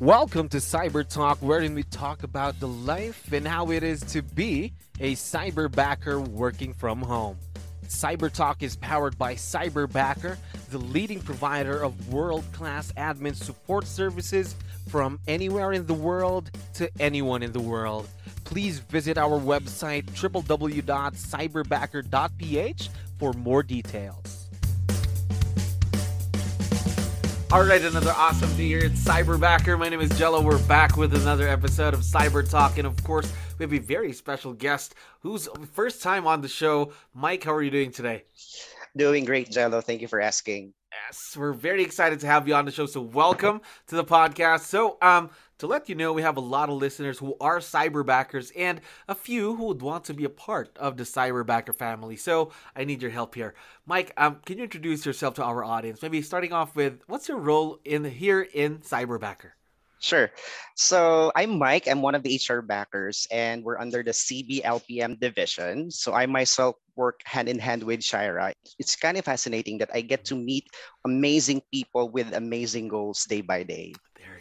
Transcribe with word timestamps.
Welcome 0.00 0.48
to 0.50 0.58
Cyber 0.58 1.04
Talk, 1.04 1.38
wherein 1.38 1.74
we 1.74 1.82
talk 1.82 2.22
about 2.22 2.60
the 2.60 2.68
life 2.68 3.32
and 3.32 3.44
how 3.44 3.72
it 3.72 3.82
is 3.82 4.00
to 4.12 4.22
be 4.22 4.72
a 5.00 5.16
cyberbacker 5.16 6.20
working 6.28 6.72
from 6.72 7.02
home. 7.02 7.36
Cyber 7.88 8.32
Talk 8.32 8.62
is 8.62 8.76
powered 8.76 9.18
by 9.18 9.34
Cyberbacker, 9.34 10.36
the 10.70 10.78
leading 10.78 11.20
provider 11.20 11.82
of 11.82 12.12
world 12.12 12.44
class 12.52 12.92
admin 12.92 13.34
support 13.34 13.88
services 13.88 14.54
from 14.88 15.18
anywhere 15.26 15.72
in 15.72 15.84
the 15.84 15.94
world 15.94 16.52
to 16.74 16.88
anyone 17.00 17.42
in 17.42 17.50
the 17.50 17.58
world. 17.58 18.08
Please 18.44 18.78
visit 18.78 19.18
our 19.18 19.40
website 19.40 20.04
www.cyberbacker.ph 20.12 22.90
for 23.18 23.32
more 23.32 23.64
details. 23.64 24.37
All 27.50 27.64
right, 27.64 27.80
another 27.80 28.12
awesome 28.14 28.54
day 28.58 28.66
here 28.66 28.80
at 28.80 28.90
Cyberbacker. 28.90 29.78
My 29.78 29.88
name 29.88 30.02
is 30.02 30.10
Jello. 30.18 30.42
We're 30.42 30.62
back 30.64 30.98
with 30.98 31.14
another 31.14 31.48
episode 31.48 31.94
of 31.94 32.00
Cyber 32.00 32.48
Talk, 32.48 32.76
and 32.76 32.86
of 32.86 33.02
course, 33.04 33.32
we 33.58 33.62
have 33.62 33.72
a 33.72 33.78
very 33.78 34.12
special 34.12 34.52
guest 34.52 34.94
who's 35.20 35.48
first 35.72 36.02
time 36.02 36.26
on 36.26 36.42
the 36.42 36.48
show. 36.48 36.92
Mike, 37.14 37.44
how 37.44 37.54
are 37.54 37.62
you 37.62 37.70
doing 37.70 37.90
today? 37.90 38.24
Doing 38.94 39.24
great, 39.24 39.50
Jello. 39.50 39.80
Thank 39.80 40.02
you 40.02 40.08
for 40.08 40.20
asking. 40.20 40.74
Yes, 40.92 41.34
we're 41.38 41.54
very 41.54 41.82
excited 41.82 42.20
to 42.20 42.26
have 42.26 42.46
you 42.46 42.54
on 42.54 42.66
the 42.66 42.70
show. 42.70 42.84
So, 42.84 43.00
welcome 43.00 43.62
to 43.86 43.96
the 43.96 44.04
podcast. 44.04 44.64
So, 44.64 44.98
um, 45.00 45.30
to 45.58 45.66
let 45.66 45.88
you 45.88 45.94
know, 45.94 46.12
we 46.12 46.22
have 46.22 46.36
a 46.36 46.40
lot 46.40 46.68
of 46.68 46.76
listeners 46.76 47.18
who 47.18 47.36
are 47.40 47.58
cyberbackers 47.58 48.52
and 48.56 48.80
a 49.08 49.14
few 49.14 49.56
who 49.56 49.64
would 49.66 49.82
want 49.82 50.04
to 50.04 50.14
be 50.14 50.24
a 50.24 50.30
part 50.30 50.76
of 50.78 50.96
the 50.96 51.04
cyberbacker 51.04 51.74
family. 51.74 52.16
So 52.16 52.52
I 52.76 52.84
need 52.84 53.02
your 53.02 53.10
help 53.10 53.34
here. 53.34 53.54
Mike, 53.86 54.12
um, 54.16 54.40
can 54.44 54.58
you 54.58 54.64
introduce 54.64 55.04
yourself 55.04 55.34
to 55.34 55.44
our 55.44 55.64
audience? 55.64 56.00
Maybe 56.02 56.22
starting 56.22 56.52
off 56.52 56.76
with 56.76 57.00
what's 57.06 57.28
your 57.28 57.38
role 57.38 57.80
in 57.84 58.04
here 58.04 58.42
in 58.42 58.78
cyberbacker? 58.78 59.52
Sure. 60.00 60.30
So 60.76 61.32
I'm 61.34 61.58
Mike. 61.58 61.88
I'm 61.88 62.02
one 62.02 62.14
of 62.14 62.22
the 62.22 62.38
HR 62.38 62.60
backers, 62.62 63.26
and 63.32 63.64
we're 63.64 63.78
under 63.78 64.04
the 64.04 64.12
CBLPM 64.12 65.18
division. 65.18 65.90
So 65.90 66.14
I 66.14 66.26
myself 66.26 66.76
work 66.94 67.20
hand 67.24 67.48
in 67.48 67.58
hand 67.58 67.82
with 67.82 68.02
Shira. 68.04 68.52
It's 68.78 68.94
kind 68.94 69.18
of 69.18 69.24
fascinating 69.24 69.78
that 69.78 69.90
I 69.92 70.02
get 70.02 70.24
to 70.26 70.36
meet 70.36 70.66
amazing 71.04 71.62
people 71.72 72.10
with 72.10 72.32
amazing 72.32 72.88
goals 72.88 73.24
day 73.24 73.40
by 73.40 73.64
day. 73.64 73.92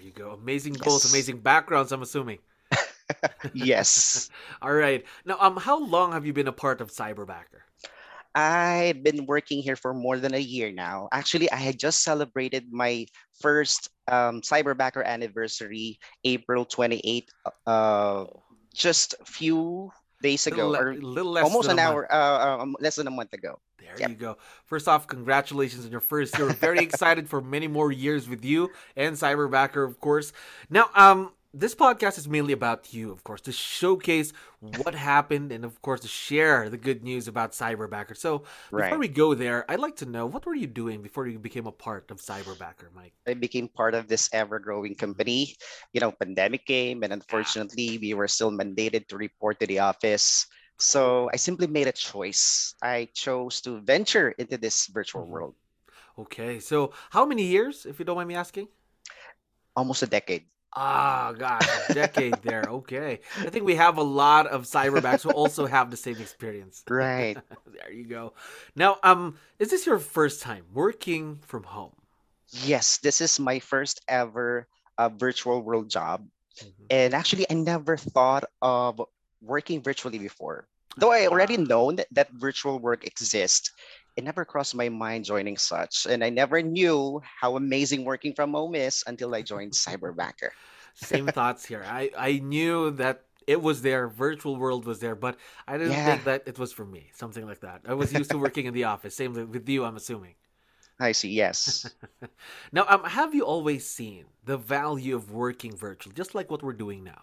You 0.08 0.14
go. 0.14 0.32
Amazing 0.32 0.74
goals, 0.74 1.12
amazing 1.12 1.40
backgrounds, 1.40 1.92
I'm 1.92 2.02
assuming. 2.02 2.40
yes. 3.54 4.30
All 4.62 4.72
right. 4.72 5.04
Now, 5.26 5.36
um, 5.42 5.58
how 5.58 5.84
long 5.84 6.14
have 6.14 6.26
you 6.26 6.32
been 6.32 6.48
a 6.48 6.54
part 6.54 6.80
of 6.80 6.92
Cyberbacker? 6.92 7.68
I've 8.34 9.04
been 9.04 9.26
working 9.26 9.62
here 9.62 9.76
for 9.76 9.94
more 9.94 10.18
than 10.18 10.34
a 10.34 10.40
year 10.40 10.72
now. 10.72 11.10
Actually, 11.12 11.52
I 11.52 11.58
had 11.58 11.78
just 11.78 12.04
celebrated 12.04 12.72
my 12.72 13.08
first 13.42 13.90
um, 14.08 14.40
Cyberbacker 14.40 15.04
anniversary, 15.04 16.00
April 16.24 16.66
28th, 16.66 17.28
uh, 17.66 18.26
just 18.74 19.14
a 19.20 19.26
few 19.26 19.92
days 20.22 20.48
ago, 20.48 20.70
little, 20.70 20.88
or 20.88 20.94
little 20.96 21.32
less 21.32 21.44
almost 21.44 21.70
an 21.70 21.80
hour, 21.80 22.12
uh, 22.12 22.60
um, 22.62 22.76
less 22.80 22.96
than 22.96 23.08
a 23.08 23.12
month 23.12 23.34
ago. 23.34 23.60
There 23.80 23.96
yep. 24.00 24.10
you 24.10 24.16
go. 24.16 24.38
First 24.66 24.88
off, 24.88 25.08
congratulations 25.08 25.86
on 25.86 25.92
your 25.92 26.02
first 26.02 26.38
year. 26.38 26.50
Very 26.50 26.80
excited 26.84 27.30
for 27.30 27.42
many 27.42 27.68
more 27.68 27.92
years 27.92 28.28
with 28.28 28.44
you 28.44 28.70
and 28.96 29.16
Cyberbacker, 29.16 29.86
of 29.86 30.00
course. 30.00 30.34
Now, 30.70 30.90
um, 30.94 31.32
this 31.60 31.74
podcast 31.74 32.18
is 32.18 32.28
mainly 32.30 32.54
about 32.54 32.94
you, 32.94 33.12
of 33.12 33.24
course, 33.24 33.42
to 33.42 33.52
showcase 33.52 34.32
what 34.60 34.94
happened 34.94 35.52
and, 35.52 35.66
of 35.66 35.82
course, 35.82 36.02
to 36.02 36.08
share 36.08 36.70
the 36.70 36.78
good 36.78 37.04
news 37.04 37.28
about 37.28 37.54
Cyberbacker. 37.54 38.16
So, 38.16 38.46
before 38.70 38.80
right. 38.80 39.00
we 39.00 39.08
go 39.08 39.34
there, 39.34 39.66
I'd 39.70 39.80
like 39.80 39.96
to 39.98 40.06
know 40.06 40.28
what 40.28 40.46
were 40.46 40.54
you 40.54 40.68
doing 40.68 41.02
before 41.02 41.26
you 41.28 41.40
became 41.40 41.66
a 41.66 41.72
part 41.72 42.12
of 42.12 42.22
Cyberbacker, 42.22 42.94
Mike? 42.94 43.14
I 43.26 43.34
became 43.34 43.68
part 43.68 43.96
of 43.96 44.08
this 44.08 44.30
ever-growing 44.34 44.96
company. 44.96 45.56
You 45.94 46.02
know, 46.02 46.12
pandemic 46.12 46.66
came, 46.66 47.02
and 47.02 47.12
unfortunately, 47.12 47.98
we 47.98 48.14
were 48.14 48.28
still 48.28 48.52
mandated 48.52 49.08
to 49.08 49.18
report 49.18 49.60
to 49.60 49.66
the 49.66 49.80
office. 49.80 50.46
So 50.78 51.30
I 51.34 51.38
simply 51.38 51.66
made 51.66 51.88
a 51.88 51.92
choice. 51.92 52.76
I 52.84 53.10
chose 53.14 53.62
to 53.62 53.82
venture 53.82 54.30
into 54.38 54.58
this 54.58 54.86
virtual 54.88 55.24
mm-hmm. 55.24 55.32
world. 55.32 55.56
Okay, 56.20 56.60
so 56.60 56.94
how 57.10 57.26
many 57.26 57.44
years, 57.44 57.86
if 57.86 57.98
you 57.98 58.06
don't 58.06 58.16
mind 58.16 58.30
me 58.30 58.36
asking? 58.36 58.68
Almost 59.76 60.04
a 60.04 60.08
decade. 60.08 60.46
Ah, 60.76 61.34
God, 61.38 61.62
a 61.90 61.94
decade 61.94 62.36
there. 62.44 62.64
Okay. 62.68 63.20
I 63.40 63.50
think 63.50 63.66
we 63.66 63.76
have 63.76 63.98
a 63.98 64.04
lot 64.04 64.48
of 64.48 64.64
cyberbacks 64.64 65.24
who 65.24 65.32
also 65.32 65.66
have 65.66 65.90
the 65.90 65.98
same 65.98 66.18
experience. 66.18 66.84
Right. 66.90 67.38
there 67.66 67.92
you 67.92 68.06
go. 68.06 68.34
Now, 68.76 68.98
um, 69.04 69.38
is 69.60 69.70
this 69.70 69.86
your 69.86 70.00
first 70.00 70.42
time 70.42 70.66
working 70.74 71.40
from 71.42 71.64
home? 71.64 71.94
Yes, 72.64 72.98
this 73.00 73.22
is 73.22 73.40
my 73.40 73.60
first 73.60 74.02
ever 74.08 74.68
uh, 74.98 75.10
virtual 75.10 75.62
world 75.62 75.90
job. 75.90 76.28
Mm-hmm. 76.60 76.86
And 76.90 77.14
actually, 77.14 77.46
I 77.50 77.54
never 77.54 77.98
thought 77.98 78.46
of 78.62 79.02
working 79.42 79.82
virtually 79.82 80.20
before. 80.20 80.68
Though 80.98 81.12
I 81.12 81.28
already 81.28 81.58
known 81.58 81.98
that, 81.98 82.08
that 82.12 82.32
virtual 82.32 82.80
work 82.80 83.06
exists, 83.06 83.72
it 84.18 84.24
never 84.24 84.44
crossed 84.44 84.76
my 84.76 84.90
mind 84.90 85.26
joining 85.26 85.58
such. 85.58 86.08
And 86.10 86.24
I 86.24 86.30
never 86.30 86.62
knew 86.62 87.22
how 87.24 87.56
amazing 87.56 88.04
working 88.04 88.34
from 88.34 88.54
home 88.54 88.74
is 88.74 89.04
until 89.06 89.34
I 89.36 89.44
joined 89.44 89.74
Cyberbacker. 89.74 90.50
Same 90.96 91.28
thoughts 91.28 91.64
here. 91.64 91.86
I, 91.86 92.10
I 92.18 92.40
knew 92.40 92.92
that 92.92 93.22
it 93.46 93.62
was 93.62 93.84
there, 93.84 94.10
virtual 94.10 94.58
world 94.58 94.86
was 94.86 95.00
there, 95.00 95.16
but 95.16 95.38
I 95.68 95.78
didn't 95.78 95.94
yeah. 95.94 96.06
think 96.06 96.24
that 96.26 96.44
it 96.48 96.58
was 96.58 96.74
for 96.74 96.84
me, 96.84 97.12
something 97.14 97.46
like 97.46 97.62
that. 97.62 97.82
I 97.88 97.94
was 97.94 98.12
used 98.12 98.32
to 98.32 98.40
working 98.40 98.66
in 98.66 98.74
the 98.74 98.86
office. 98.86 99.16
Same 99.16 99.34
with 99.34 99.70
you, 99.70 99.86
I'm 99.86 99.96
assuming. 99.96 100.34
I 101.00 101.12
see, 101.12 101.30
yes. 101.30 101.88
now, 102.72 102.86
um, 102.90 103.04
have 103.04 103.36
you 103.36 103.44
always 103.44 103.88
seen 103.88 104.26
the 104.44 104.58
value 104.58 105.16
of 105.16 105.32
working 105.32 105.78
virtual, 105.78 106.12
just 106.14 106.34
like 106.34 106.50
what 106.50 106.64
we're 106.64 106.74
doing 106.74 107.04
now? 107.04 107.22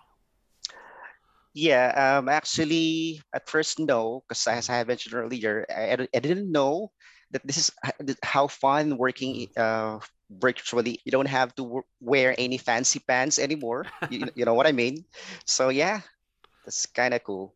Yeah, 1.55 2.19
um, 2.19 2.29
actually, 2.29 3.23
at 3.33 3.49
first, 3.49 3.79
no, 3.79 4.25
because 4.27 4.47
as 4.49 4.69
I 4.69 4.83
mentioned 4.83 5.15
earlier, 5.15 5.65
I, 5.71 5.95
I 5.95 6.19
didn't 6.19 6.51
know 6.51 6.91
that 7.31 7.47
this 7.47 7.59
is 7.59 7.71
how 8.25 8.49
fun 8.49 8.99
working 8.99 9.47
uh, 9.57 10.01
virtually. 10.31 10.99
You 11.05 11.13
don't 11.13 11.31
have 11.31 11.55
to 11.57 11.83
wear 12.01 12.35
any 12.37 12.59
fancy 12.59 12.99
pants 13.07 13.39
anymore. 13.39 13.87
you, 14.11 14.27
you 14.35 14.45
know 14.45 14.55
what 14.55 14.67
I 14.67 14.73
mean? 14.73 15.05
So 15.47 15.69
yeah, 15.69 16.01
that's 16.65 16.87
kind 16.87 17.15
of 17.15 17.25
cool. 17.25 17.55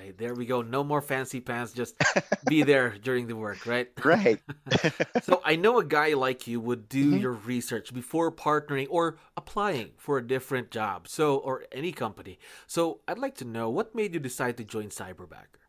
Right, 0.00 0.16
there 0.16 0.32
we 0.32 0.46
go. 0.46 0.62
No 0.62 0.82
more 0.82 1.02
fancy 1.02 1.40
pants. 1.40 1.74
Just 1.74 1.94
be 2.48 2.62
there 2.62 2.96
during 3.02 3.26
the 3.26 3.36
work, 3.36 3.66
right? 3.66 3.88
Right. 4.02 4.40
so 5.22 5.42
I 5.44 5.56
know 5.56 5.78
a 5.78 5.84
guy 5.84 6.14
like 6.14 6.46
you 6.46 6.58
would 6.58 6.88
do 6.88 7.04
mm-hmm. 7.04 7.18
your 7.18 7.32
research 7.32 7.92
before 7.92 8.32
partnering 8.32 8.86
or 8.88 9.18
applying 9.36 9.90
for 9.98 10.16
a 10.16 10.26
different 10.26 10.70
job. 10.70 11.06
So 11.06 11.36
or 11.36 11.64
any 11.70 11.92
company. 11.92 12.38
So 12.66 13.00
I'd 13.06 13.18
like 13.18 13.36
to 13.36 13.44
know 13.44 13.68
what 13.68 13.94
made 13.94 14.14
you 14.14 14.20
decide 14.20 14.56
to 14.56 14.64
join 14.64 14.88
Cyberbacker. 14.88 15.60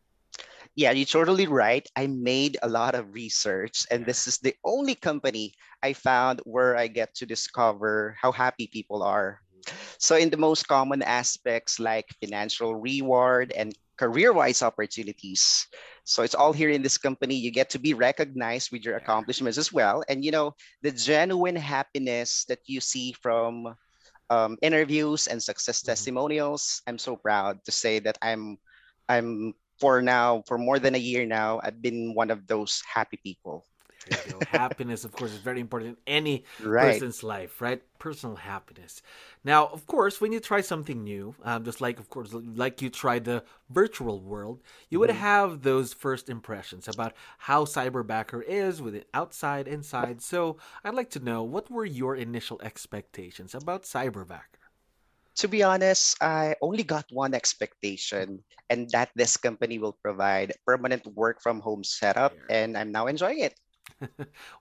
Yeah, 0.76 0.92
you're 0.92 1.04
totally 1.04 1.46
right. 1.46 1.86
I 1.94 2.06
made 2.06 2.56
a 2.62 2.70
lot 2.70 2.94
of 2.94 3.12
research, 3.12 3.84
and 3.90 4.06
this 4.06 4.26
is 4.26 4.38
the 4.38 4.54
only 4.64 4.94
company 4.94 5.52
I 5.82 5.92
found 5.92 6.40
where 6.44 6.74
I 6.74 6.86
get 6.86 7.14
to 7.16 7.26
discover 7.26 8.16
how 8.18 8.32
happy 8.32 8.66
people 8.66 9.02
are 9.02 9.42
so 9.98 10.16
in 10.16 10.30
the 10.30 10.36
most 10.36 10.66
common 10.68 11.02
aspects 11.02 11.78
like 11.78 12.08
financial 12.20 12.74
reward 12.74 13.52
and 13.52 13.74
career-wise 13.96 14.62
opportunities. 14.62 15.66
So 16.04 16.22
it's 16.22 16.34
all 16.34 16.52
here 16.52 16.70
in 16.70 16.82
this 16.82 16.98
company. 16.98 17.34
You 17.34 17.50
get 17.50 17.70
to 17.70 17.78
be 17.78 17.94
recognized 17.94 18.72
with 18.72 18.84
your 18.84 18.96
accomplishments 18.96 19.58
as 19.58 19.72
well. 19.72 20.02
And 20.08 20.24
you 20.24 20.30
know, 20.30 20.54
the 20.82 20.90
genuine 20.90 21.56
happiness 21.56 22.44
that 22.46 22.60
you 22.66 22.80
see 22.80 23.12
from 23.12 23.74
um, 24.30 24.56
interviews 24.62 25.26
and 25.26 25.42
success 25.42 25.80
mm-hmm. 25.80 25.92
testimonials. 25.92 26.82
I'm 26.86 26.98
so 26.98 27.16
proud 27.16 27.64
to 27.64 27.72
say 27.72 27.98
that 28.00 28.18
I'm 28.22 28.58
I'm 29.08 29.54
for 29.78 30.00
now, 30.00 30.42
for 30.46 30.58
more 30.58 30.78
than 30.78 30.94
a 30.94 31.02
year 31.02 31.26
now, 31.26 31.60
I've 31.62 31.82
been 31.82 32.14
one 32.14 32.30
of 32.30 32.46
those 32.46 32.82
happy 32.86 33.18
people. 33.22 33.66
Happiness, 34.48 35.04
of 35.04 35.12
course, 35.12 35.32
is 35.32 35.38
very 35.38 35.60
important 35.60 35.98
in 36.06 36.14
any 36.14 36.44
right. 36.62 36.92
person's 36.92 37.22
life, 37.22 37.60
right? 37.60 37.82
Personal 37.98 38.36
happiness. 38.36 39.02
Now, 39.44 39.66
of 39.66 39.86
course, 39.86 40.20
when 40.20 40.32
you 40.32 40.40
try 40.40 40.60
something 40.60 41.04
new, 41.04 41.34
um, 41.44 41.64
just 41.64 41.80
like, 41.80 41.98
of 41.98 42.08
course, 42.08 42.32
like 42.32 42.82
you 42.82 42.90
tried 42.90 43.24
the 43.24 43.44
virtual 43.70 44.20
world, 44.20 44.60
you 44.90 44.98
would 44.98 45.10
mm-hmm. 45.10 45.18
have 45.18 45.62
those 45.62 45.92
first 45.92 46.28
impressions 46.28 46.88
about 46.88 47.14
how 47.38 47.64
Cyberbacker 47.64 48.42
is 48.44 48.82
with 48.82 48.94
it 48.94 49.08
outside, 49.14 49.68
inside. 49.68 50.20
So, 50.22 50.58
I'd 50.84 50.94
like 50.94 51.10
to 51.10 51.20
know 51.20 51.42
what 51.42 51.70
were 51.70 51.84
your 51.84 52.16
initial 52.16 52.60
expectations 52.62 53.54
about 53.54 53.84
Cyberbacker? 53.84 54.62
To 55.36 55.48
be 55.48 55.62
honest, 55.62 56.22
I 56.22 56.56
only 56.60 56.82
got 56.82 57.06
one 57.10 57.32
expectation, 57.32 58.44
and 58.68 58.90
that 58.90 59.08
this 59.16 59.38
company 59.38 59.78
will 59.78 59.96
provide 60.02 60.52
permanent 60.66 61.06
work 61.06 61.40
from 61.40 61.60
home 61.60 61.84
setup, 61.84 62.36
and 62.50 62.76
I'm 62.76 62.92
now 62.92 63.06
enjoying 63.06 63.40
it. 63.40 63.58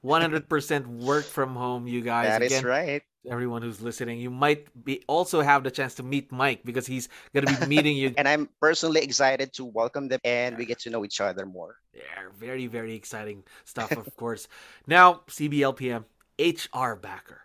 100% 0.03 0.85
work 0.85 1.25
from 1.25 1.55
home, 1.55 1.87
you 1.87 2.01
guys. 2.01 2.27
That 2.27 2.41
Again, 2.41 2.57
is 2.57 2.63
right. 2.63 3.03
Everyone 3.29 3.61
who's 3.61 3.81
listening, 3.81 4.19
you 4.19 4.31
might 4.31 4.67
be 4.83 5.03
also 5.07 5.41
have 5.41 5.63
the 5.63 5.71
chance 5.71 5.93
to 5.95 6.03
meet 6.03 6.31
Mike 6.31 6.61
because 6.65 6.87
he's 6.87 7.07
going 7.33 7.45
to 7.45 7.59
be 7.59 7.67
meeting 7.67 7.95
you. 7.95 8.13
and 8.17 8.27
I'm 8.27 8.49
personally 8.59 9.01
excited 9.01 9.53
to 9.53 9.65
welcome 9.65 10.07
them 10.07 10.19
and 10.23 10.57
we 10.57 10.65
get 10.65 10.79
to 10.79 10.89
know 10.89 11.05
each 11.05 11.21
other 11.21 11.45
more. 11.45 11.75
Yeah, 11.93 12.01
very, 12.39 12.67
very 12.67 12.95
exciting 12.95 13.43
stuff, 13.65 13.91
of 13.91 14.15
course. 14.15 14.47
Now, 14.87 15.21
CBLPM, 15.27 16.05
HR 16.39 16.95
backer. 16.95 17.41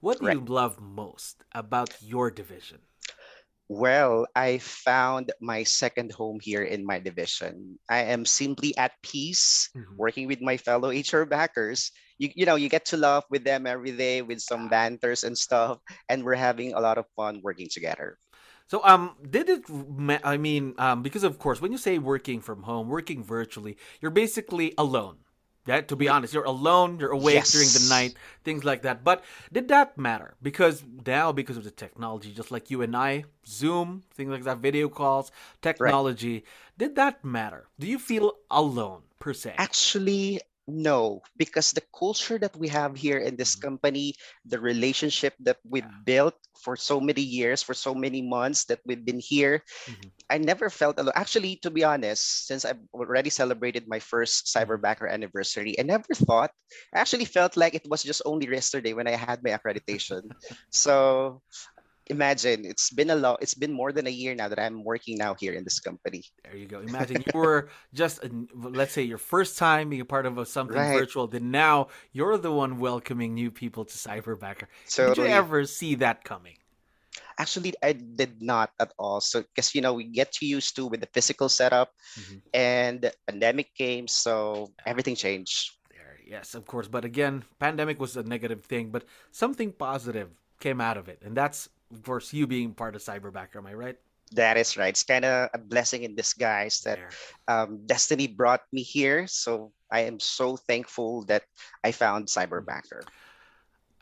What 0.00 0.18
do 0.18 0.26
right. 0.26 0.36
you 0.36 0.44
love 0.44 0.80
most 0.80 1.44
about 1.52 1.94
your 2.00 2.30
division? 2.30 2.78
Well, 3.70 4.26
I 4.34 4.58
found 4.58 5.30
my 5.40 5.62
second 5.62 6.10
home 6.10 6.42
here 6.42 6.66
in 6.66 6.84
my 6.84 6.98
division. 6.98 7.78
I 7.88 8.02
am 8.10 8.26
simply 8.26 8.76
at 8.76 8.98
peace 9.00 9.70
mm-hmm. 9.76 9.94
working 9.94 10.26
with 10.26 10.42
my 10.42 10.56
fellow 10.56 10.90
HR 10.90 11.22
backers. 11.22 11.92
You, 12.18 12.30
you 12.34 12.46
know, 12.46 12.56
you 12.56 12.68
get 12.68 12.84
to 12.86 12.96
laugh 12.96 13.22
with 13.30 13.44
them 13.44 13.68
every 13.70 13.92
day 13.92 14.22
with 14.22 14.40
some 14.42 14.66
banters 14.66 15.22
and 15.22 15.38
stuff, 15.38 15.78
and 16.08 16.24
we're 16.24 16.34
having 16.34 16.74
a 16.74 16.80
lot 16.80 16.98
of 16.98 17.06
fun 17.14 17.42
working 17.44 17.68
together. 17.70 18.18
So, 18.66 18.82
um, 18.82 19.14
did 19.22 19.48
it? 19.48 19.62
I 20.26 20.36
mean, 20.36 20.74
um, 20.76 21.04
because 21.06 21.22
of 21.22 21.38
course, 21.38 21.62
when 21.62 21.70
you 21.70 21.78
say 21.78 21.98
working 21.98 22.40
from 22.40 22.64
home, 22.66 22.88
working 22.88 23.22
virtually, 23.22 23.76
you're 24.02 24.10
basically 24.10 24.74
alone 24.78 25.22
yeah, 25.66 25.80
to 25.82 25.96
be 25.96 26.08
honest, 26.08 26.32
you're 26.32 26.44
alone, 26.44 26.98
you're 26.98 27.12
awake 27.12 27.34
yes. 27.34 27.52
during 27.52 27.68
the 27.68 27.86
night, 27.88 28.14
things 28.44 28.64
like 28.64 28.82
that. 28.82 29.04
But 29.04 29.24
did 29.52 29.68
that 29.68 29.98
matter? 29.98 30.34
Because 30.42 30.82
now, 31.06 31.32
because 31.32 31.56
of 31.56 31.64
the 31.64 31.70
technology, 31.70 32.32
just 32.32 32.50
like 32.50 32.70
you 32.70 32.82
and 32.82 32.96
I, 32.96 33.24
Zoom, 33.46 34.02
things 34.14 34.30
like 34.30 34.44
that, 34.44 34.58
video 34.58 34.88
calls, 34.88 35.30
technology, 35.60 36.34
right. 36.34 36.44
did 36.78 36.96
that 36.96 37.24
matter? 37.24 37.68
Do 37.78 37.86
you 37.86 37.98
feel 37.98 38.32
alone 38.50 39.02
per 39.18 39.34
se? 39.34 39.54
Actually, 39.58 40.40
no, 40.70 41.20
because 41.36 41.72
the 41.72 41.82
culture 41.92 42.38
that 42.38 42.56
we 42.56 42.68
have 42.68 42.96
here 42.96 43.18
in 43.18 43.36
this 43.36 43.56
mm-hmm. 43.56 43.68
company, 43.68 44.14
the 44.46 44.60
relationship 44.60 45.34
that 45.40 45.58
we 45.68 45.82
built 46.04 46.34
for 46.62 46.76
so 46.76 47.00
many 47.00 47.22
years, 47.22 47.62
for 47.62 47.74
so 47.74 47.94
many 47.94 48.22
months 48.22 48.64
that 48.66 48.80
we've 48.86 49.04
been 49.04 49.20
here, 49.20 49.62
mm-hmm. 49.86 50.08
I 50.30 50.38
never 50.38 50.70
felt 50.70 50.98
alone. 50.98 51.16
Actually, 51.16 51.56
to 51.62 51.70
be 51.70 51.84
honest, 51.84 52.46
since 52.46 52.64
I've 52.64 52.80
already 52.94 53.30
celebrated 53.30 53.88
my 53.88 53.98
first 53.98 54.46
mm-hmm. 54.46 54.56
Cyberbacker 54.56 55.10
anniversary, 55.10 55.78
I 55.78 55.82
never 55.82 56.14
thought, 56.14 56.50
I 56.94 57.00
actually 57.00 57.26
felt 57.26 57.56
like 57.56 57.74
it 57.74 57.86
was 57.88 58.02
just 58.02 58.22
only 58.24 58.48
yesterday 58.48 58.92
when 58.92 59.08
I 59.08 59.16
had 59.18 59.42
my 59.42 59.50
accreditation. 59.50 60.22
so 60.70 61.42
imagine 62.10 62.64
it's 62.64 62.90
been 62.90 63.10
a 63.10 63.14
lot 63.14 63.38
it's 63.40 63.54
been 63.54 63.72
more 63.72 63.92
than 63.92 64.06
a 64.06 64.10
year 64.10 64.34
now 64.34 64.48
that 64.48 64.58
i'm 64.58 64.82
working 64.84 65.16
now 65.16 65.34
here 65.34 65.54
in 65.54 65.64
this 65.64 65.80
company. 65.80 66.22
There 66.44 66.56
you 66.56 66.66
go. 66.66 66.80
Imagine 66.80 67.24
you 67.24 67.40
were 67.40 67.70
just 67.94 68.20
let's 68.54 68.92
say 68.92 69.02
your 69.02 69.18
first 69.18 69.56
time 69.56 69.88
being 69.90 70.02
a 70.02 70.04
part 70.04 70.26
of 70.26 70.38
a, 70.38 70.44
something 70.44 70.76
right. 70.76 70.98
virtual 70.98 71.26
then 71.26 71.50
now 71.50 71.88
you're 72.12 72.36
the 72.36 72.52
one 72.52 72.78
welcoming 72.78 73.34
new 73.34 73.50
people 73.50 73.84
to 73.84 73.94
cyberbacker. 73.94 74.66
Totally. 74.88 75.14
did 75.14 75.30
you 75.30 75.36
ever 75.36 75.64
see 75.64 75.94
that 75.96 76.24
coming? 76.24 76.56
Actually 77.38 77.72
i 77.82 77.92
did 77.92 78.42
not 78.42 78.70
at 78.80 78.92
all. 78.98 79.20
So 79.20 79.42
because 79.42 79.74
you 79.74 79.80
know 79.80 79.94
we 79.94 80.04
get 80.04 80.42
used 80.42 80.76
to 80.76 80.86
with 80.86 81.00
the 81.00 81.08
physical 81.14 81.48
setup 81.48 81.92
mm-hmm. 82.18 82.38
and 82.52 83.10
pandemic 83.26 83.74
came 83.74 84.08
so 84.08 84.72
everything 84.84 85.14
changed. 85.14 85.78
There 85.90 86.18
yes 86.26 86.54
of 86.54 86.66
course. 86.66 86.88
But 86.88 87.04
again 87.04 87.44
pandemic 87.58 88.00
was 88.00 88.16
a 88.16 88.22
negative 88.22 88.64
thing 88.64 88.90
but 88.90 89.04
something 89.30 89.72
positive 89.72 90.28
came 90.58 90.80
out 90.80 90.98
of 90.98 91.08
it 91.08 91.22
and 91.24 91.34
that's 91.34 91.70
of 91.92 92.02
course, 92.02 92.32
you 92.32 92.46
being 92.46 92.72
part 92.74 92.94
of 92.94 93.02
Cyberbacker, 93.02 93.56
am 93.56 93.66
I 93.66 93.74
right? 93.74 93.96
That 94.32 94.56
is 94.56 94.76
right. 94.76 94.90
It's 94.90 95.02
kind 95.02 95.24
of 95.24 95.50
a 95.54 95.58
blessing 95.58 96.04
in 96.04 96.14
disguise 96.14 96.80
that 96.82 97.00
um, 97.48 97.80
Destiny 97.86 98.28
brought 98.28 98.62
me 98.72 98.82
here. 98.82 99.26
So 99.26 99.72
I 99.90 100.00
am 100.00 100.20
so 100.20 100.56
thankful 100.56 101.24
that 101.24 101.42
I 101.82 101.90
found 101.90 102.26
Cyberbacker. 102.26 103.02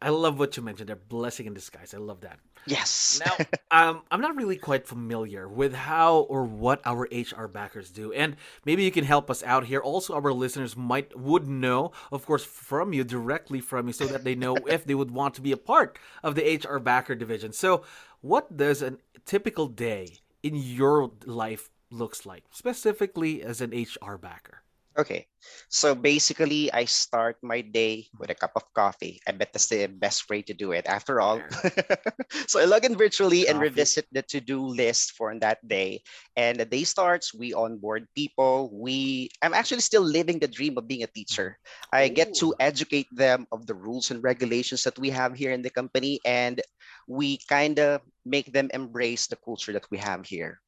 I 0.00 0.10
love 0.10 0.38
what 0.38 0.56
you 0.56 0.62
mentioned 0.62 0.88
there. 0.88 0.96
Blessing 0.96 1.46
in 1.46 1.54
disguise. 1.54 1.92
I 1.92 1.98
love 1.98 2.20
that. 2.20 2.38
Yes. 2.66 3.20
now, 3.24 3.46
um, 3.70 4.02
I'm 4.10 4.20
not 4.20 4.36
really 4.36 4.56
quite 4.56 4.86
familiar 4.86 5.48
with 5.48 5.74
how 5.74 6.18
or 6.20 6.44
what 6.44 6.80
our 6.84 7.08
HR 7.10 7.46
backers 7.46 7.90
do, 7.90 8.12
and 8.12 8.36
maybe 8.64 8.84
you 8.84 8.90
can 8.90 9.04
help 9.04 9.30
us 9.30 9.42
out 9.42 9.66
here. 9.66 9.80
Also, 9.80 10.14
our 10.14 10.32
listeners 10.32 10.76
might 10.76 11.18
would 11.18 11.48
know, 11.48 11.92
of 12.12 12.26
course, 12.26 12.44
from 12.44 12.92
you 12.92 13.02
directly 13.04 13.60
from 13.60 13.88
you, 13.88 13.92
so 13.92 14.06
that 14.06 14.24
they 14.24 14.34
know 14.34 14.56
if 14.68 14.84
they 14.84 14.94
would 14.94 15.10
want 15.10 15.34
to 15.34 15.40
be 15.40 15.52
a 15.52 15.56
part 15.56 15.98
of 16.22 16.34
the 16.34 16.60
HR 16.64 16.78
backer 16.78 17.14
division. 17.14 17.52
So, 17.52 17.82
what 18.20 18.56
does 18.56 18.82
a 18.82 18.98
typical 19.24 19.66
day 19.66 20.18
in 20.42 20.54
your 20.54 21.10
life 21.24 21.70
looks 21.90 22.24
like, 22.24 22.44
specifically 22.50 23.42
as 23.42 23.60
an 23.60 23.70
HR 23.70 24.16
backer? 24.16 24.62
Okay, 24.98 25.30
so 25.70 25.94
basically, 25.94 26.72
I 26.74 26.84
start 26.84 27.38
my 27.38 27.62
day 27.62 28.10
with 28.18 28.30
a 28.30 28.34
cup 28.34 28.50
of 28.58 28.66
coffee. 28.74 29.22
I 29.28 29.30
bet 29.30 29.54
that's 29.54 29.70
the 29.70 29.86
best 29.86 30.26
way 30.28 30.42
to 30.42 30.52
do 30.52 30.72
it. 30.74 30.90
After 30.90 31.20
all, 31.22 31.46
so 32.50 32.58
I 32.58 32.66
log 32.66 32.84
in 32.84 32.98
virtually 32.98 33.46
coffee. 33.46 33.50
and 33.50 33.60
revisit 33.62 34.10
the 34.10 34.22
to-do 34.26 34.58
list 34.58 35.14
for 35.14 35.30
that 35.38 35.62
day. 35.62 36.02
And 36.34 36.58
the 36.58 36.66
day 36.66 36.82
starts. 36.82 37.30
We 37.32 37.54
onboard 37.54 38.10
people. 38.18 38.74
We 38.74 39.30
I'm 39.40 39.54
actually 39.54 39.86
still 39.86 40.02
living 40.02 40.42
the 40.42 40.50
dream 40.50 40.74
of 40.76 40.88
being 40.90 41.04
a 41.06 41.14
teacher. 41.14 41.58
I 41.94 42.10
Ooh. 42.10 42.10
get 42.10 42.34
to 42.42 42.54
educate 42.58 43.06
them 43.14 43.46
of 43.54 43.66
the 43.70 43.78
rules 43.78 44.10
and 44.10 44.18
regulations 44.22 44.82
that 44.82 44.98
we 44.98 45.10
have 45.14 45.38
here 45.38 45.52
in 45.54 45.62
the 45.62 45.70
company, 45.70 46.18
and 46.26 46.58
we 47.06 47.38
kind 47.46 47.78
of 47.78 48.02
make 48.26 48.50
them 48.50 48.66
embrace 48.74 49.28
the 49.30 49.38
culture 49.38 49.72
that 49.78 49.86
we 49.94 49.98
have 50.02 50.26
here. 50.26 50.58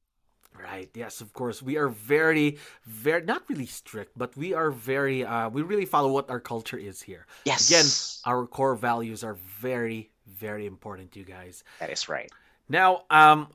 Right. 0.62 0.90
Yes, 0.94 1.20
of 1.20 1.32
course. 1.32 1.62
We 1.62 1.76
are 1.76 1.88
very, 1.88 2.58
very 2.86 3.24
not 3.24 3.42
really 3.48 3.66
strict, 3.66 4.16
but 4.16 4.36
we 4.36 4.54
are 4.54 4.70
very. 4.70 5.24
Uh, 5.24 5.48
we 5.48 5.62
really 5.62 5.86
follow 5.86 6.12
what 6.12 6.30
our 6.30 6.40
culture 6.40 6.78
is 6.78 7.02
here. 7.02 7.26
Yes. 7.44 7.68
Again, 7.70 8.32
our 8.32 8.46
core 8.46 8.74
values 8.74 9.24
are 9.24 9.34
very, 9.60 10.10
very 10.26 10.66
important, 10.66 11.12
to 11.12 11.18
you 11.18 11.24
guys. 11.24 11.64
That 11.78 11.90
is 11.90 12.08
right. 12.08 12.30
Now, 12.68 13.04
um, 13.10 13.48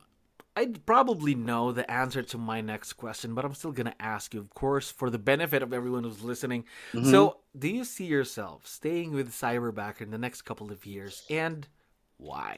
I 0.57 0.68
probably 0.86 1.36
know 1.36 1.72
the 1.72 1.90
answer 1.90 2.22
to 2.24 2.38
my 2.38 2.62
next 2.62 2.94
question, 2.94 3.34
but 3.34 3.44
I'm 3.44 3.54
still 3.54 3.72
gonna 3.72 3.96
ask 4.00 4.34
you, 4.34 4.40
of 4.40 4.54
course, 4.54 4.90
for 4.90 5.10
the 5.10 5.19
benefit 5.19 5.62
of 5.62 5.74
everyone 5.74 6.04
who's 6.04 6.24
listening. 6.24 6.66
Mm-hmm. 6.94 7.12
So, 7.12 7.38
do 7.57 7.68
you 7.68 7.84
see 7.84 8.06
yourself 8.06 8.66
staying 8.66 9.12
with 9.12 9.31
Cyberbacker 9.31 10.02
in 10.02 10.12
the 10.12 10.18
next 10.18 10.44
couple 10.44 10.72
of 10.72 10.86
years, 10.86 11.24
and 11.30 11.68
why? 12.18 12.57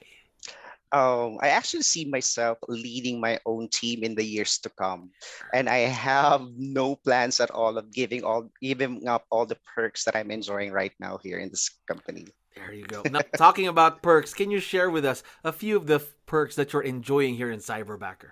Um, 0.91 1.37
I 1.41 1.49
actually 1.49 1.83
see 1.83 2.05
myself 2.05 2.57
leading 2.67 3.19
my 3.19 3.39
own 3.45 3.67
team 3.69 4.03
in 4.03 4.15
the 4.15 4.23
years 4.23 4.57
to 4.59 4.69
come, 4.69 5.11
and 5.53 5.67
I 5.67 5.79
have 5.79 6.47
no 6.55 6.95
plans 6.95 7.39
at 7.39 7.51
all 7.51 7.77
of 7.77 7.91
giving 7.91 8.23
all 8.23 8.49
giving 8.61 9.07
up 9.07 9.25
all 9.29 9.45
the 9.45 9.57
perks 9.75 10.05
that 10.05 10.15
I'm 10.15 10.31
enjoying 10.31 10.71
right 10.71 10.93
now 10.99 11.19
here 11.21 11.39
in 11.39 11.49
this 11.49 11.69
company. 11.87 12.27
There 12.55 12.73
you 12.73 12.85
go. 12.85 13.03
Now, 13.11 13.21
talking 13.37 13.67
about 13.67 14.01
perks, 14.01 14.33
can 14.33 14.49
you 14.49 14.59
share 14.59 14.89
with 14.89 15.05
us 15.05 15.23
a 15.43 15.51
few 15.51 15.77
of 15.77 15.87
the 15.87 15.99
perks 16.25 16.55
that 16.55 16.73
you're 16.73 16.83
enjoying 16.83 17.35
here 17.35 17.51
in 17.51 17.59
Cyberbacker? 17.59 18.31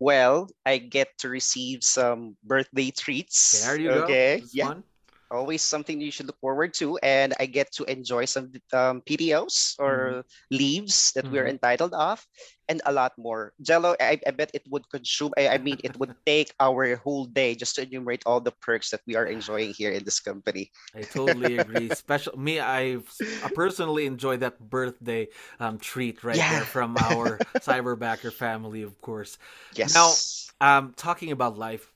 Well, 0.00 0.48
I 0.66 0.78
get 0.78 1.16
to 1.18 1.28
receive 1.28 1.82
some 1.82 2.36
birthday 2.44 2.90
treats. 2.90 3.64
There 3.64 3.78
you 3.78 3.90
okay. 3.90 3.98
go. 3.98 4.04
Okay, 4.04 4.42
yeah. 4.52 4.66
Fun 4.66 4.84
always 5.30 5.62
something 5.62 6.00
you 6.00 6.10
should 6.10 6.26
look 6.26 6.40
forward 6.40 6.72
to 6.74 6.96
and 7.02 7.34
i 7.40 7.46
get 7.46 7.70
to 7.72 7.84
enjoy 7.84 8.24
some 8.24 8.50
um, 8.72 9.02
ptos 9.02 9.74
or 9.78 10.24
mm-hmm. 10.24 10.56
leaves 10.56 11.12
that 11.12 11.24
mm-hmm. 11.24 11.34
we're 11.34 11.46
entitled 11.46 11.94
of 11.94 12.24
and 12.68 12.82
a 12.84 12.92
lot 12.92 13.12
more 13.16 13.52
jello 13.62 13.96
I, 14.00 14.20
I 14.26 14.30
bet 14.30 14.50
it 14.52 14.62
would 14.68 14.88
consume 14.90 15.32
I, 15.36 15.48
I, 15.48 15.58
mean 15.58 15.78
it 15.82 15.98
would 15.98 16.14
take 16.26 16.52
our 16.60 16.96
whole 16.96 17.24
day 17.24 17.54
just 17.54 17.76
to 17.76 17.82
enumerate 17.82 18.22
all 18.26 18.40
the 18.40 18.52
perks 18.60 18.90
that 18.90 19.00
we 19.06 19.16
are 19.16 19.24
enjoying 19.24 19.72
here 19.72 19.90
in 19.90 20.04
this 20.04 20.20
company 20.20 20.70
i 20.94 21.02
totally 21.02 21.58
agree 21.58 21.88
special 21.94 22.36
me 22.38 22.60
i 22.60 22.98
I 23.42 23.50
personally 23.54 24.06
enjoy 24.06 24.36
that 24.38 24.60
birthday 24.60 25.28
um, 25.60 25.78
treat 25.78 26.22
right 26.22 26.36
yeah. 26.36 26.60
there 26.60 26.68
from 26.68 26.96
our 26.96 27.38
cyberbacker 27.64 28.32
family 28.32 28.82
of 28.82 29.00
course 29.00 29.38
yes 29.74 29.94
now 29.94 30.12
um, 30.60 30.92
talking 30.96 31.32
about 31.32 31.56
life 31.56 31.92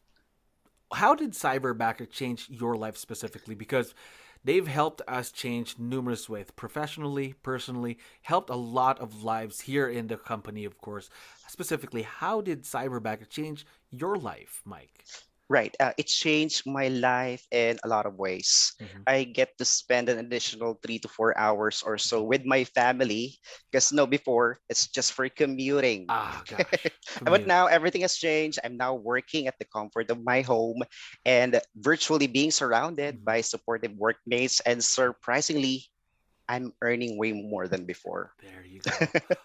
how 0.94 1.14
did 1.14 1.32
Cyberbacker 1.32 2.10
change 2.10 2.48
your 2.50 2.76
life 2.76 2.96
specifically? 2.96 3.54
Because 3.54 3.94
they've 4.44 4.66
helped 4.66 5.02
us 5.08 5.30
change 5.30 5.78
numerous 5.78 6.28
ways, 6.28 6.46
professionally, 6.54 7.34
personally, 7.42 7.98
helped 8.22 8.50
a 8.50 8.56
lot 8.56 9.00
of 9.00 9.22
lives 9.22 9.60
here 9.62 9.88
in 9.88 10.06
the 10.08 10.16
company, 10.16 10.64
of 10.64 10.78
course. 10.78 11.10
Specifically, 11.48 12.02
how 12.02 12.40
did 12.40 12.64
Cyberbacker 12.64 13.28
change 13.28 13.66
your 13.90 14.16
life, 14.16 14.62
Mike? 14.64 15.04
Right. 15.48 15.74
Uh, 15.78 15.92
it 15.98 16.06
changed 16.06 16.64
my 16.64 16.88
life 16.88 17.44
in 17.50 17.78
a 17.84 17.88
lot 17.88 18.06
of 18.06 18.16
ways. 18.16 18.72
Mm-hmm. 18.80 19.02
I 19.06 19.24
get 19.24 19.58
to 19.58 19.64
spend 19.64 20.08
an 20.08 20.18
additional 20.18 20.80
three 20.80 20.98
to 21.00 21.08
four 21.08 21.36
hours 21.36 21.82
or 21.84 21.98
so 21.98 22.22
with 22.22 22.46
my 22.46 22.64
family 22.64 23.36
because 23.70 23.92
no, 23.92 24.06
before 24.06 24.60
it's 24.70 24.88
just 24.88 25.12
for 25.12 25.28
commuting. 25.28 26.06
Gosh. 26.08 26.88
but 27.20 27.46
now 27.46 27.66
everything 27.66 28.00
has 28.00 28.16
changed. 28.16 28.60
I'm 28.64 28.76
now 28.76 28.94
working 28.94 29.46
at 29.46 29.58
the 29.58 29.66
comfort 29.68 30.10
of 30.10 30.24
my 30.24 30.40
home 30.40 30.82
and 31.26 31.60
virtually 31.76 32.26
being 32.26 32.50
surrounded 32.50 33.16
mm-hmm. 33.16 33.24
by 33.24 33.40
supportive 33.42 33.92
workmates. 33.98 34.60
And 34.64 34.82
surprisingly, 34.82 35.84
I'm 36.48 36.72
earning 36.82 37.18
way 37.18 37.32
more 37.32 37.68
than 37.68 37.84
before. 37.84 38.32
There 38.42 38.64
you 38.64 38.80
go. 38.84 38.92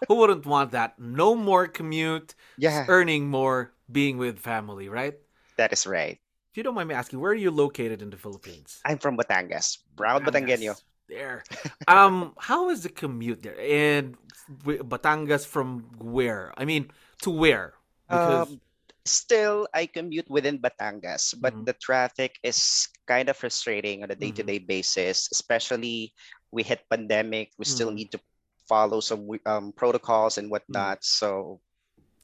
Who 0.08 0.14
wouldn't 0.16 0.46
want 0.46 0.72
that? 0.72 0.98
No 0.98 1.34
more 1.34 1.66
commute. 1.66 2.34
Yeah. 2.56 2.84
Earning 2.88 3.28
more, 3.28 3.72
being 3.90 4.18
with 4.18 4.38
family, 4.38 4.88
right? 4.88 5.14
That 5.58 5.72
is 5.72 5.86
right. 5.86 6.18
If 6.50 6.56
you 6.56 6.62
don't 6.62 6.74
mind 6.74 6.88
me 6.88 6.94
asking, 6.94 7.20
where 7.20 7.32
are 7.32 7.42
you 7.42 7.50
located 7.50 8.00
in 8.00 8.10
the 8.10 8.16
Philippines? 8.16 8.80
I'm 8.86 8.98
from 8.98 9.18
Batangas. 9.18 9.78
Proud 9.96 10.24
Batangueño. 10.24 10.80
There. 11.08 11.42
um, 11.88 12.32
how 12.38 12.70
is 12.70 12.82
the 12.82 12.88
commute 12.88 13.42
there? 13.42 13.58
And 13.58 14.16
Batangas 14.64 15.46
from 15.46 15.84
where? 15.98 16.54
I 16.56 16.64
mean, 16.64 16.90
to 17.22 17.30
where? 17.30 17.74
Because 18.08 18.48
um, 18.48 18.60
still 19.04 19.68
I 19.74 19.86
commute 19.86 20.30
within 20.30 20.58
Batangas, 20.58 21.34
but 21.40 21.52
mm-hmm. 21.52 21.64
the 21.64 21.74
traffic 21.74 22.38
is 22.42 22.88
kind 23.06 23.28
of 23.28 23.36
frustrating 23.36 24.02
on 24.02 24.10
a 24.10 24.14
day-to-day 24.14 24.60
mm-hmm. 24.60 24.66
basis, 24.66 25.28
especially 25.32 26.12
we 26.52 26.62
hit 26.62 26.84
pandemic, 26.88 27.52
we 27.58 27.64
mm-hmm. 27.64 27.74
still 27.74 27.90
need 27.90 28.12
to 28.12 28.20
follow 28.68 29.00
some 29.00 29.28
um, 29.46 29.72
protocols 29.72 30.38
and 30.38 30.50
whatnot. 30.50 31.00
Mm. 31.00 31.04
So 31.04 31.60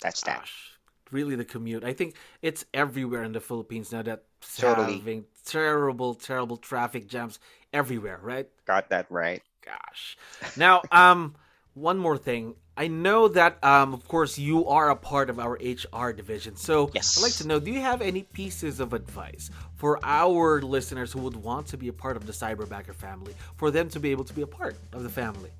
that's 0.00 0.20
that. 0.22 0.40
Gosh, 0.40 0.73
really, 1.14 1.36
the 1.36 1.44
commute. 1.44 1.84
I 1.84 1.92
think 1.94 2.16
it's 2.42 2.66
everywhere 2.74 3.22
in 3.22 3.32
the 3.32 3.40
Philippines 3.40 3.92
now 3.92 4.02
that 4.02 4.24
totally. 4.58 4.98
having 4.98 5.24
terrible, 5.46 6.14
terrible 6.14 6.56
traffic 6.56 7.06
jams 7.06 7.38
everywhere. 7.72 8.18
Right? 8.20 8.48
Got 8.66 8.90
that 8.90 9.06
right. 9.08 9.42
Gosh. 9.64 10.18
Now, 10.56 10.82
um, 10.92 11.36
one 11.74 11.98
more 11.98 12.18
thing. 12.18 12.56
I 12.76 12.88
know 12.88 13.28
that, 13.28 13.62
um, 13.62 13.94
of 13.94 14.08
course, 14.08 14.36
you 14.36 14.66
are 14.66 14.90
a 14.90 14.96
part 14.96 15.30
of 15.30 15.38
our 15.38 15.52
HR 15.62 16.10
division. 16.12 16.56
So 16.56 16.90
yes. 16.92 17.16
I'd 17.16 17.22
like 17.22 17.34
to 17.34 17.46
know 17.46 17.60
do 17.60 17.70
you 17.70 17.80
have 17.80 18.02
any 18.02 18.22
pieces 18.22 18.80
of 18.80 18.92
advice 18.92 19.48
for 19.76 20.00
our 20.02 20.60
listeners 20.60 21.12
who 21.12 21.20
would 21.20 21.36
want 21.36 21.68
to 21.68 21.76
be 21.76 21.86
a 21.86 21.92
part 21.92 22.16
of 22.16 22.26
the 22.26 22.32
Cyberbacker 22.32 22.94
family, 22.94 23.34
for 23.56 23.70
them 23.70 23.88
to 23.90 24.00
be 24.00 24.10
able 24.10 24.24
to 24.24 24.32
be 24.32 24.42
a 24.42 24.46
part 24.46 24.76
of 24.92 25.04
the 25.04 25.08
family? 25.08 25.50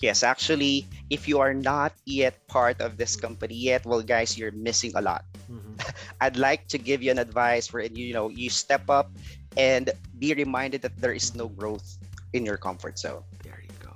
Yes, 0.00 0.22
actually, 0.22 0.86
if 1.10 1.26
you 1.26 1.40
are 1.40 1.52
not 1.54 1.92
yet 2.06 2.38
part 2.46 2.80
of 2.80 2.96
this 2.96 3.16
company 3.16 3.54
yet, 3.54 3.84
well, 3.84 4.00
guys, 4.02 4.38
you're 4.38 4.52
missing 4.52 4.92
a 4.94 5.02
lot. 5.02 5.24
Mm-hmm. 5.50 5.74
I'd 6.20 6.36
like 6.36 6.68
to 6.68 6.78
give 6.78 7.02
you 7.02 7.10
an 7.10 7.18
advice 7.18 7.72
where 7.72 7.82
you 7.84 8.14
know 8.14 8.28
you 8.30 8.48
step 8.50 8.88
up 8.88 9.10
and 9.56 9.90
be 10.18 10.34
reminded 10.34 10.82
that 10.82 10.96
there 10.98 11.12
is 11.12 11.34
no 11.34 11.48
growth 11.48 11.98
in 12.32 12.44
your 12.44 12.56
comfort 12.56 12.98
zone 12.98 13.22
There 13.42 13.58
you 13.62 13.74
go. 13.82 13.90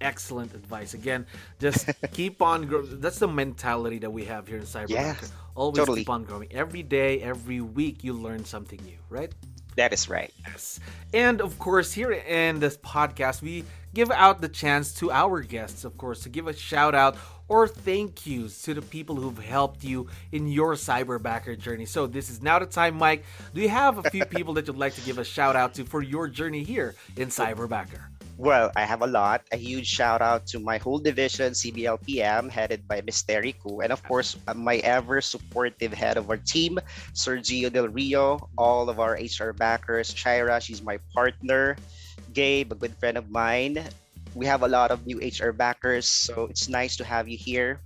excellent 0.00 0.54
advice. 0.54 0.94
Again, 0.94 1.26
just 1.58 1.90
keep 2.12 2.40
on 2.40 2.66
growing. 2.66 3.00
That's 3.00 3.18
the 3.18 3.28
mentality 3.28 3.98
that 3.98 4.10
we 4.10 4.24
have 4.24 4.46
here 4.48 4.58
in 4.58 4.64
Cyber. 4.64 4.88
Yeah, 4.88 5.14
Always 5.54 5.76
totally. 5.78 6.00
keep 6.02 6.10
on 6.10 6.24
growing. 6.24 6.48
Every 6.52 6.82
day, 6.82 7.20
every 7.20 7.60
week, 7.60 8.04
you 8.04 8.12
learn 8.14 8.44
something 8.44 8.80
new, 8.84 8.96
right? 9.10 9.32
That 9.76 9.92
is 9.92 10.08
right. 10.08 10.32
Yes. 10.46 10.80
And 11.12 11.40
of 11.40 11.58
course, 11.58 11.92
here 11.92 12.12
in 12.12 12.60
this 12.60 12.76
podcast, 12.78 13.42
we 13.42 13.64
give 13.94 14.10
out 14.10 14.40
the 14.40 14.48
chance 14.48 14.92
to 14.94 15.10
our 15.10 15.40
guests, 15.40 15.84
of 15.84 15.96
course, 15.96 16.20
to 16.22 16.28
give 16.28 16.46
a 16.46 16.52
shout 16.52 16.94
out 16.94 17.16
or 17.48 17.66
thank 17.66 18.26
yous 18.26 18.60
to 18.62 18.74
the 18.74 18.82
people 18.82 19.16
who've 19.16 19.38
helped 19.38 19.82
you 19.82 20.06
in 20.32 20.48
your 20.48 20.74
cyberbacker 20.74 21.58
journey. 21.58 21.86
So 21.86 22.06
this 22.06 22.28
is 22.28 22.42
now 22.42 22.58
the 22.58 22.66
time, 22.66 22.96
Mike. 22.96 23.24
Do 23.54 23.60
you 23.60 23.70
have 23.70 23.98
a 23.98 24.10
few 24.10 24.24
people 24.36 24.54
that 24.54 24.66
you'd 24.66 24.76
like 24.76 24.94
to 24.94 25.00
give 25.00 25.18
a 25.18 25.24
shout 25.24 25.56
out 25.56 25.74
to 25.74 25.84
for 25.84 26.02
your 26.02 26.28
journey 26.28 26.62
here 26.62 26.94
in 27.16 27.28
cyberbacker? 27.28 28.00
Well, 28.38 28.70
I 28.76 28.84
have 28.84 29.02
a 29.02 29.06
lot. 29.06 29.42
A 29.50 29.56
huge 29.56 29.88
shout 29.88 30.22
out 30.22 30.46
to 30.48 30.60
my 30.60 30.78
whole 30.78 31.00
division, 31.00 31.54
CBLPM, 31.54 32.48
headed 32.48 32.86
by. 32.86 33.00
Ku, 33.00 33.80
and 33.80 33.90
of 33.90 34.00
course, 34.04 34.36
uh, 34.46 34.54
my 34.54 34.76
ever 34.76 35.20
supportive 35.20 35.92
head 35.92 36.16
of 36.16 36.30
our 36.30 36.36
team, 36.36 36.78
Sergio 37.14 37.72
Del 37.72 37.88
Rio, 37.88 38.48
all 38.56 38.88
of 38.88 39.00
our 39.00 39.14
HR 39.14 39.52
backers, 39.52 40.14
Shaira, 40.14 40.60
she's 40.62 40.82
my 40.82 40.98
partner, 41.12 41.76
Gabe, 42.38 42.70
a 42.70 42.78
good 42.78 42.94
friend 43.02 43.18
of 43.18 43.34
mine. 43.34 43.82
We 44.38 44.46
have 44.46 44.62
a 44.62 44.70
lot 44.70 44.94
of 44.94 45.02
new 45.10 45.18
HR 45.18 45.50
backers, 45.50 46.06
so 46.06 46.46
it's 46.46 46.70
nice 46.70 46.94
to 47.02 47.04
have 47.04 47.26
you 47.26 47.34
here. 47.34 47.82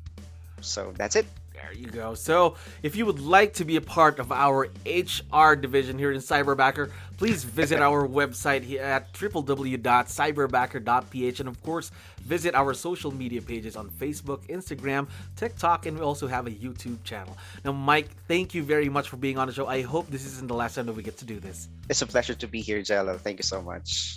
So 0.61 0.93
that's 1.01 1.17
it. 1.17 1.25
There 1.63 1.75
you 1.75 1.87
go. 1.87 2.15
So, 2.15 2.57
if 2.83 2.97
you 2.97 3.07
would 3.07 3.21
like 3.21 3.55
to 3.55 3.65
be 3.65 3.77
a 3.77 3.81
part 3.81 4.19
of 4.19 4.33
our 4.33 4.67
HR 4.85 5.55
division 5.55 5.97
here 5.97 6.11
in 6.11 6.19
Cyberbacker, 6.19 6.91
please 7.19 7.45
visit 7.45 7.81
our 7.81 8.09
website 8.09 8.81
at 8.81 9.13
www.cyberbacker.ph 9.13 11.41
and 11.41 11.49
of 11.49 11.63
course, 11.63 11.93
visit 12.23 12.57
our 12.57 12.75
social 12.75 13.13
media 13.13 13.41
pages 13.41 13.77
on 13.77 13.89
Facebook, 13.91 14.45
Instagram, 14.49 15.07
TikTok, 15.37 15.87
and 15.87 15.97
we 15.99 16.05
also 16.05 16.27
have 16.27 16.49
a 16.49 16.51
YouTube 16.51 17.05
channel. 17.05 17.39
Now, 17.65 17.71
Mike, 17.73 18.09
thank 18.27 18.55
you 18.55 18.65
very 18.65 18.89
much 18.89 19.09
for 19.09 19.17
being 19.17 19.39
on 19.39 19.47
the 19.47 19.55
show. 19.55 19.69
I 19.69 19.83
hope 19.83 20.11
this 20.11 20.27
isn't 20.27 20.49
the 20.49 20.55
last 20.55 20.75
time 20.75 20.87
that 20.87 20.95
we 20.95 21.05
get 21.05 21.17
to 21.19 21.25
do 21.25 21.39
this. 21.39 21.69
It's 21.89 22.03
a 22.03 22.07
pleasure 22.07 22.35
to 22.35 22.49
be 22.49 22.61
here, 22.61 22.83
Jello. 22.83 23.19
Thank 23.19 23.39
you 23.39 23.45
so 23.45 23.63
much. 23.63 24.17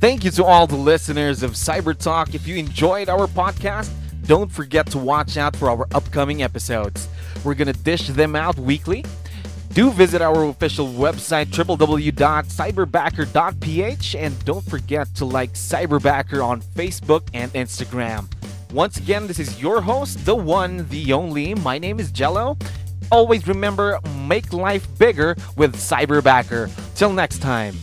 Thank 0.00 0.22
you 0.22 0.30
to 0.32 0.44
all 0.44 0.68
the 0.68 0.76
listeners 0.76 1.42
of 1.42 1.54
Cyber 1.54 1.98
Talk. 1.98 2.32
If 2.32 2.46
you 2.46 2.54
enjoyed 2.54 3.08
our 3.08 3.26
podcast, 3.26 3.90
don't 4.26 4.48
forget 4.48 4.86
to 4.92 4.98
watch 4.98 5.36
out 5.36 5.56
for 5.56 5.68
our 5.68 5.88
upcoming 5.92 6.40
episodes. 6.40 7.08
We're 7.42 7.54
going 7.54 7.66
to 7.66 7.82
dish 7.82 8.06
them 8.06 8.36
out 8.36 8.56
weekly. 8.60 9.04
Do 9.72 9.90
visit 9.90 10.22
our 10.22 10.44
official 10.44 10.86
website, 10.86 11.46
www.cyberbacker.ph, 11.46 14.14
and 14.14 14.44
don't 14.44 14.64
forget 14.64 15.12
to 15.16 15.24
like 15.24 15.54
Cyberbacker 15.54 16.44
on 16.44 16.62
Facebook 16.62 17.22
and 17.34 17.52
Instagram. 17.54 18.28
Once 18.72 18.98
again, 18.98 19.26
this 19.26 19.40
is 19.40 19.60
your 19.60 19.80
host, 19.80 20.24
the 20.24 20.36
one, 20.36 20.86
the 20.90 21.12
only. 21.12 21.56
My 21.56 21.76
name 21.76 21.98
is 21.98 22.12
Jello. 22.12 22.56
Always 23.10 23.48
remember, 23.48 23.98
make 24.26 24.52
life 24.52 24.86
bigger 24.96 25.34
with 25.56 25.74
Cyberbacker. 25.74 26.70
Till 26.94 27.12
next 27.12 27.38
time. 27.38 27.74